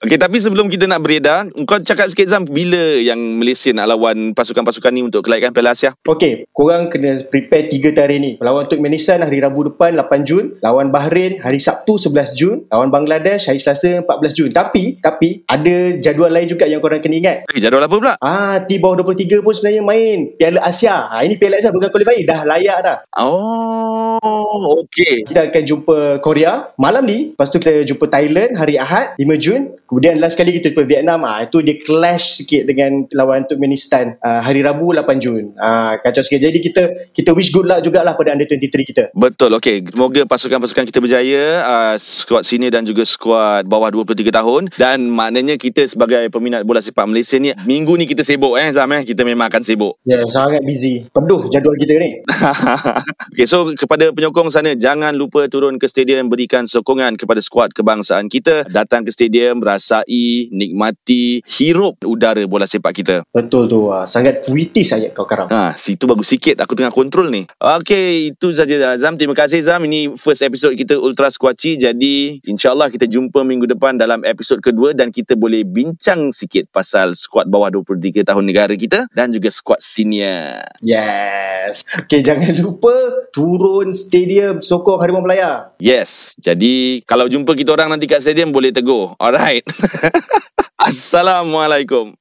Okay, 0.03 0.19
tapi 0.19 0.43
sebelum 0.43 0.67
kita 0.67 0.91
nak 0.91 1.07
beredar, 1.07 1.47
kau 1.63 1.79
cakap 1.79 2.11
sikit 2.11 2.27
Zam, 2.27 2.43
bila 2.43 2.99
yang 2.99 3.39
Malaysia 3.39 3.71
nak 3.71 3.87
lawan 3.87 4.35
pasukan-pasukan 4.35 4.91
ni 4.91 5.07
untuk 5.07 5.23
kelayakan 5.23 5.55
Piala 5.55 5.79
Asia? 5.79 5.95
Okay, 6.03 6.43
korang 6.51 6.91
kena 6.91 7.23
prepare 7.31 7.71
3 7.71 7.95
tarikh 7.95 8.19
ni. 8.19 8.35
Lawan 8.43 8.67
Turkmenistan 8.67 9.23
hari 9.23 9.39
Rabu 9.39 9.71
depan 9.71 9.95
8 9.95 10.27
Jun. 10.27 10.59
Lawan 10.59 10.91
Bahrain 10.91 11.39
hari 11.39 11.63
Sabtu 11.63 12.03
11 12.03 12.35
Jun. 12.35 12.67
Lawan 12.67 12.91
Bangladesh 12.91 13.47
hari 13.47 13.63
Selasa 13.63 14.03
14 14.03 14.35
Jun. 14.35 14.51
Tapi, 14.51 14.99
tapi 14.99 15.47
ada 15.47 15.95
jadual 16.03 16.35
lain 16.35 16.51
juga 16.51 16.67
yang 16.67 16.83
korang 16.83 16.99
kena 16.99 17.23
ingat. 17.23 17.37
Eh, 17.55 17.63
jadual 17.63 17.87
apa 17.87 17.95
pula? 17.95 18.15
Ah, 18.19 18.59
di 18.59 18.83
bawah 18.83 19.07
23 19.07 19.39
pun 19.39 19.55
sebenarnya 19.55 19.87
main 19.87 20.35
Piala 20.35 20.67
Asia. 20.67 21.15
Ha, 21.15 21.23
ini 21.23 21.39
Piala 21.39 21.63
Asia 21.63 21.71
bukan 21.71 21.95
qualifier. 21.95 22.27
Dah 22.27 22.43
layak 22.43 22.79
dah. 22.83 22.97
Oh, 23.23 24.83
okay. 24.83 25.23
Kita 25.31 25.47
akan 25.47 25.63
jumpa 25.63 26.19
Korea 26.19 26.75
malam 26.75 27.07
ni. 27.07 27.39
Lepas 27.39 27.55
tu 27.55 27.63
kita 27.63 27.87
jumpa 27.87 28.11
Thailand 28.11 28.59
hari 28.59 28.83
Ahad 28.83 29.15
5 29.15 29.39
Jun. 29.39 29.63
Kemudian 29.93 30.25
last 30.25 30.41
kali 30.41 30.57
kita 30.57 30.73
jumpa 30.73 30.89
Vietnam, 30.89 31.21
ah 31.29 31.45
itu 31.45 31.61
dia 31.61 31.77
clash 31.77 32.41
sikit 32.41 32.65
dengan 32.65 33.05
lawan 33.13 33.45
Turkmenistan 33.45 34.17
uh, 34.25 34.41
hari 34.41 34.65
Rabu 34.65 34.97
8 34.97 35.21
Jun. 35.21 35.53
Ah 35.61 36.01
kacau 36.01 36.25
sikit. 36.25 36.49
Jadi 36.49 36.65
kita 36.65 37.13
kita 37.13 37.37
wish 37.37 37.53
good 37.53 37.69
luck 37.69 37.85
jugalah 37.85 38.17
pada 38.17 38.33
under 38.33 38.49
23 38.49 38.89
kita. 38.89 39.13
Betul, 39.13 39.53
okey. 39.61 39.85
Semoga 39.93 40.25
pasukan-pasukan 40.25 40.89
kita 40.89 40.97
berjaya, 40.97 41.61
uh, 41.61 41.95
skuad 42.01 42.49
senior 42.49 42.73
dan 42.73 42.89
juga 42.89 43.05
skuad 43.05 43.69
bawah 43.69 43.93
23 43.93 44.33
tahun 44.33 44.73
dan 44.81 45.13
maknanya 45.13 45.61
kita 45.61 45.85
sebagai 45.85 46.25
peminat 46.33 46.65
bola 46.65 46.81
sepak 46.81 47.05
Malaysia 47.05 47.37
ni 47.37 47.53
minggu 47.69 47.93
ni 48.01 48.09
kita 48.09 48.25
sibuk 48.25 48.57
eh 48.57 48.73
Zam 48.73 48.89
eh. 48.97 49.05
Kita 49.05 49.29
memang 49.29 49.53
akan 49.53 49.61
sibuk. 49.61 50.01
Ya, 50.09 50.25
yeah, 50.25 50.33
sangat 50.33 50.65
busy. 50.65 51.05
Penuh 51.13 51.53
jadual 51.53 51.77
kita 51.77 52.01
ni. 52.01 52.25
okay, 53.37 53.45
so 53.45 53.69
kepada 53.77 54.09
penyokong 54.09 54.49
sana 54.49 54.73
jangan 54.73 55.13
lupa 55.13 55.53
turun 55.53 55.77
ke 55.77 55.85
stadium 55.85 56.33
berikan 56.33 56.65
sokongan 56.65 57.21
kepada 57.21 57.45
skuad 57.45 57.77
kebangsaan 57.77 58.33
kita. 58.33 58.65
Datang 58.73 59.05
ke 59.05 59.13
stadium, 59.13 59.61
rasai, 59.83 60.47
nikmati, 60.55 61.43
hirup 61.43 61.99
udara 62.07 62.47
bola 62.47 62.71
sepak 62.71 63.03
kita. 63.03 63.27
Betul 63.35 63.67
tu. 63.67 63.91
ah. 63.91 64.07
Sangat 64.07 64.47
puitis 64.47 64.95
ayat 64.95 65.11
kau 65.11 65.27
karam. 65.27 65.51
Ha, 65.51 65.75
situ 65.75 66.07
bagus 66.07 66.31
sikit 66.31 66.63
aku 66.63 66.79
tengah 66.79 66.95
kontrol 66.95 67.27
ni. 67.27 67.51
Okay, 67.59 68.31
itu 68.31 68.55
saja 68.55 68.95
Zam. 68.95 69.19
Terima 69.19 69.35
kasih 69.35 69.59
Zam. 69.67 69.83
Ini 69.83 70.15
first 70.15 70.47
episode 70.47 70.79
kita 70.79 70.95
Ultra 70.95 71.35
Squatchy. 71.35 71.75
Jadi, 71.75 72.39
insyaAllah 72.47 72.87
kita 72.95 73.11
jumpa 73.11 73.43
minggu 73.43 73.67
depan 73.67 73.99
dalam 73.99 74.23
episod 74.23 74.63
kedua 74.63 74.95
dan 74.95 75.11
kita 75.11 75.35
boleh 75.35 75.67
bincang 75.67 76.31
sikit 76.31 76.71
pasal 76.71 77.19
skuad 77.19 77.51
bawah 77.51 77.75
23 77.75 78.23
tahun 78.23 78.45
negara 78.47 78.79
kita 78.79 79.11
dan 79.17 79.35
juga 79.35 79.51
skuad 79.51 79.83
senior. 79.83 80.63
Yes. 80.85 81.83
Okay, 82.07 82.23
jangan 82.23 82.55
lupa 82.61 82.93
turun 83.33 83.97
stadium 83.97 84.61
sokong 84.61 85.01
Harimau 85.01 85.25
Melaya. 85.25 85.73
Yes. 85.83 86.37
Jadi, 86.39 87.03
kalau 87.09 87.27
jumpa 87.27 87.57
kita 87.57 87.73
orang 87.73 87.97
nanti 87.97 88.05
kat 88.07 88.21
stadium 88.21 88.53
boleh 88.53 88.71
tegur. 88.71 89.17
Alright. 89.17 89.65
Assalamualaikum. 90.89 92.17